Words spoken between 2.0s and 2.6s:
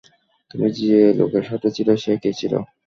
সে কে ছিল?